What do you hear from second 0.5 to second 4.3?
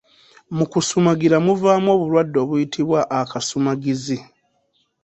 Mu kusumagira muvaamu obulwadde obuyitibwa Akasumagizi.